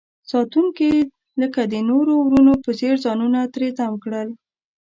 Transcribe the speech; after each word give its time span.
ساتونکي 0.31 0.91
لکه 1.41 1.61
د 1.73 1.75
نورو 1.89 2.13
ورونو 2.25 2.53
په 2.63 2.71
څیر 2.79 2.95
ځانونه 3.05 3.39
تری 3.53 3.69
تم 3.77 3.93
کړل. 4.03 4.29